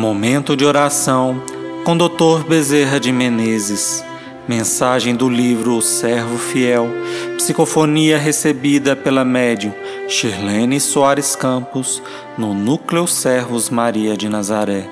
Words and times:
Momento 0.00 0.56
de 0.56 0.64
oração 0.64 1.42
com 1.84 1.94
Dr. 1.94 2.48
Bezerra 2.48 2.98
de 2.98 3.12
Menezes. 3.12 4.02
Mensagem 4.48 5.14
do 5.14 5.28
livro 5.28 5.76
O 5.76 5.82
Servo 5.82 6.38
Fiel. 6.38 6.88
Psicofonia 7.36 8.16
recebida 8.16 8.96
pela 8.96 9.26
médium 9.26 9.74
Shirlene 10.08 10.80
Soares 10.80 11.36
Campos 11.36 12.02
no 12.38 12.54
Núcleo 12.54 13.06
Servos 13.06 13.68
Maria 13.68 14.16
de 14.16 14.26
Nazaré. 14.26 14.88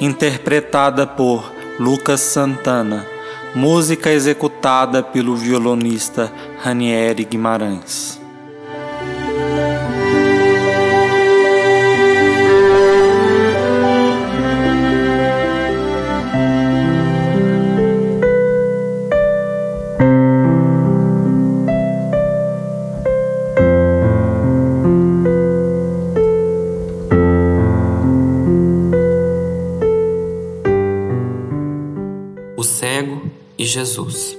Interpretada 0.00 1.06
por 1.06 1.52
Lucas 1.78 2.20
Santana. 2.20 3.06
Música 3.54 4.10
executada 4.10 5.00
pelo 5.00 5.36
violonista 5.36 6.32
Ranieri 6.60 7.24
Guimarães. 7.24 8.23
E 33.64 33.66
Jesus. 33.66 34.36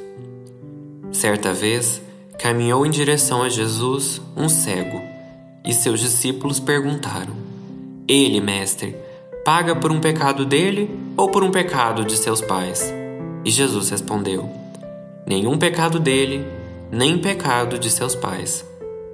Certa 1.12 1.52
vez, 1.52 2.00
caminhou 2.38 2.86
em 2.86 2.92
direção 2.92 3.42
a 3.42 3.50
Jesus 3.50 4.22
um 4.38 4.48
cego, 4.48 5.02
e 5.66 5.74
seus 5.74 6.00
discípulos 6.00 6.60
perguntaram: 6.60 7.34
Ele, 8.08 8.40
mestre, 8.40 8.96
paga 9.44 9.76
por 9.76 9.92
um 9.92 10.00
pecado 10.00 10.46
dele 10.46 10.92
ou 11.18 11.32
por 11.32 11.44
um 11.44 11.50
pecado 11.50 12.06
de 12.06 12.16
seus 12.16 12.40
pais? 12.40 12.94
E 13.44 13.50
Jesus 13.50 13.90
respondeu: 13.90 14.48
Nenhum 15.26 15.58
pecado 15.58 16.00
dele, 16.00 16.46
nem 16.92 17.18
pecado 17.18 17.80
de 17.80 17.90
seus 17.90 18.14
pais. 18.14 18.64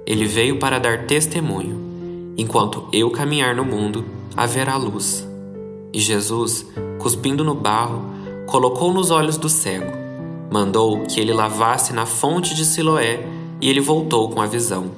Ele 0.04 0.26
veio 0.26 0.58
para 0.58 0.78
dar 0.78 1.06
testemunho. 1.06 2.34
Enquanto 2.36 2.86
eu 2.92 3.10
caminhar 3.10 3.54
no 3.56 3.64
mundo, 3.64 4.04
haverá 4.36 4.76
luz. 4.76 5.26
E 5.90 5.98
Jesus, 5.98 6.66
cuspindo 6.98 7.42
no 7.42 7.54
barro, 7.54 8.04
colocou 8.46 8.92
nos 8.92 9.10
olhos 9.10 9.38
do 9.38 9.48
cego 9.48 10.01
mandou 10.52 11.00
que 11.06 11.18
ele 11.18 11.32
lavasse 11.32 11.94
na 11.94 12.04
fonte 12.04 12.54
de 12.54 12.66
Siloé 12.66 13.26
e 13.58 13.70
ele 13.70 13.80
voltou 13.80 14.28
com 14.28 14.42
a 14.42 14.46
visão. 14.46 14.90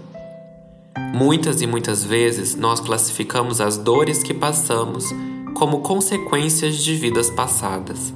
Muitas 1.15 1.63
e 1.63 1.67
muitas 1.67 2.03
vezes 2.03 2.57
nós 2.57 2.81
classificamos 2.81 3.61
as 3.61 3.77
dores 3.77 4.21
que 4.21 4.35
passamos 4.35 5.15
como 5.55 5.79
consequências 5.79 6.75
de 6.79 6.97
vidas 6.97 7.31
passadas, 7.31 8.13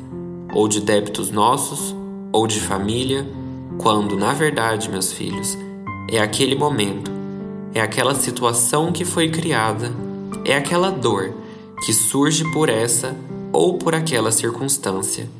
ou 0.52 0.66
de 0.66 0.80
débitos 0.80 1.30
nossos, 1.30 1.94
ou 2.32 2.48
de 2.48 2.58
família, 2.58 3.24
quando, 3.78 4.16
na 4.16 4.32
verdade, 4.32 4.90
meus 4.90 5.12
filhos, 5.12 5.56
é 6.10 6.18
aquele 6.18 6.56
momento, 6.56 7.08
é 7.72 7.80
aquela 7.80 8.16
situação 8.16 8.90
que 8.90 9.04
foi 9.04 9.30
criada, 9.30 9.92
é 10.44 10.56
aquela 10.56 10.90
dor 10.90 11.32
que 11.86 11.92
surge 11.92 12.42
por 12.52 12.68
essa 12.68 13.14
ou 13.52 13.78
por 13.78 13.94
aquela 13.94 14.32
circunstância 14.32 15.30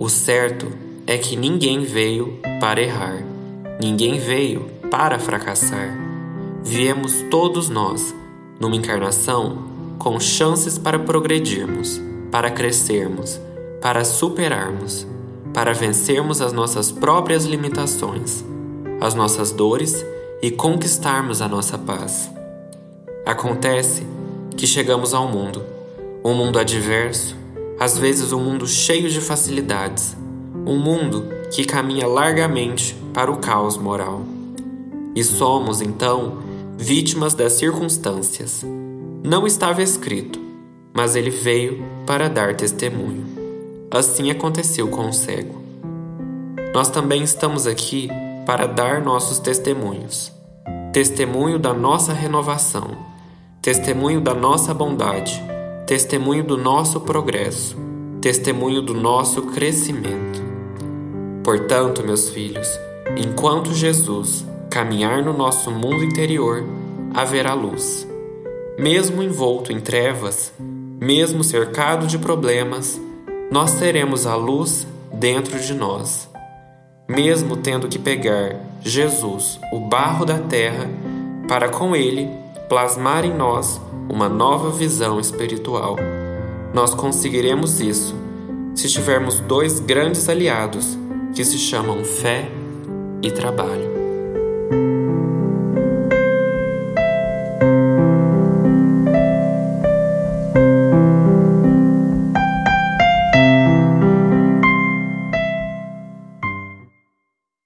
o 0.00 0.08
certo 0.08 0.66
é 1.06 1.18
que 1.18 1.36
ninguém 1.36 1.84
veio 1.84 2.40
para 2.58 2.80
errar, 2.80 3.22
ninguém 3.78 4.18
veio 4.18 4.62
para 4.90 5.18
fracassar. 5.18 5.94
Viemos 6.64 7.20
todos 7.30 7.68
nós, 7.68 8.14
numa 8.58 8.76
encarnação, 8.76 9.62
com 9.98 10.18
chances 10.18 10.78
para 10.78 10.98
progredirmos, 10.98 12.00
para 12.30 12.50
crescermos, 12.50 13.38
para 13.82 14.02
superarmos, 14.02 15.06
para 15.52 15.74
vencermos 15.74 16.40
as 16.40 16.54
nossas 16.54 16.90
próprias 16.90 17.44
limitações, 17.44 18.42
as 19.02 19.12
nossas 19.12 19.52
dores 19.52 20.02
e 20.40 20.50
conquistarmos 20.50 21.42
a 21.42 21.48
nossa 21.48 21.76
paz. 21.76 22.30
Acontece 23.26 24.06
que 24.56 24.66
chegamos 24.66 25.12
ao 25.12 25.28
mundo, 25.28 25.62
um 26.24 26.32
mundo 26.32 26.58
adverso, 26.58 27.36
às 27.80 27.96
vezes 27.96 28.30
um 28.30 28.38
mundo 28.38 28.66
cheio 28.66 29.08
de 29.08 29.22
facilidades, 29.22 30.14
um 30.66 30.78
mundo 30.78 31.24
que 31.50 31.64
caminha 31.64 32.06
largamente 32.06 32.94
para 33.14 33.32
o 33.32 33.38
caos 33.38 33.78
moral. 33.78 34.20
E 35.16 35.24
somos, 35.24 35.80
então, 35.80 36.40
vítimas 36.76 37.32
das 37.32 37.54
circunstâncias. 37.54 38.62
Não 39.24 39.46
estava 39.46 39.82
escrito, 39.82 40.38
mas 40.92 41.16
ele 41.16 41.30
veio 41.30 41.82
para 42.06 42.28
dar 42.28 42.54
testemunho. 42.54 43.24
Assim 43.90 44.30
aconteceu 44.30 44.86
com 44.88 45.08
o 45.08 45.12
cego. 45.12 45.58
Nós 46.74 46.90
também 46.90 47.22
estamos 47.22 47.66
aqui 47.66 48.10
para 48.44 48.66
dar 48.66 49.00
nossos 49.00 49.38
testemunhos. 49.38 50.30
Testemunho 50.92 51.58
da 51.58 51.72
nossa 51.72 52.12
renovação, 52.12 52.90
testemunho 53.62 54.20
da 54.20 54.34
nossa 54.34 54.74
bondade 54.74 55.42
testemunho 55.90 56.44
do 56.44 56.56
nosso 56.56 57.00
progresso, 57.00 57.76
testemunho 58.20 58.80
do 58.80 58.94
nosso 58.94 59.42
crescimento. 59.42 60.40
Portanto, 61.42 62.04
meus 62.04 62.30
filhos, 62.30 62.68
enquanto 63.16 63.74
Jesus 63.74 64.46
caminhar 64.70 65.20
no 65.20 65.36
nosso 65.36 65.68
mundo 65.68 66.04
interior, 66.04 66.64
haverá 67.12 67.54
luz. 67.54 68.06
Mesmo 68.78 69.20
envolto 69.20 69.72
em 69.72 69.80
trevas, 69.80 70.52
mesmo 70.60 71.42
cercado 71.42 72.06
de 72.06 72.18
problemas, 72.18 73.00
nós 73.50 73.74
teremos 73.74 74.28
a 74.28 74.36
luz 74.36 74.86
dentro 75.12 75.58
de 75.58 75.74
nós. 75.74 76.30
Mesmo 77.08 77.56
tendo 77.56 77.88
que 77.88 77.98
pegar 77.98 78.60
Jesus, 78.80 79.58
o 79.72 79.80
barro 79.80 80.24
da 80.24 80.38
terra, 80.38 80.88
para 81.48 81.68
com 81.68 81.96
ele 81.96 82.30
plasmar 82.70 83.24
em 83.24 83.34
nós 83.34 83.80
uma 84.08 84.28
nova 84.28 84.70
visão 84.70 85.18
espiritual. 85.18 85.96
Nós 86.72 86.94
conseguiremos 86.94 87.80
isso 87.80 88.14
se 88.76 88.88
tivermos 88.88 89.40
dois 89.40 89.80
grandes 89.80 90.28
aliados 90.28 90.96
que 91.34 91.44
se 91.44 91.58
chamam 91.58 92.04
fé 92.04 92.48
e 93.20 93.28
trabalho. 93.32 93.89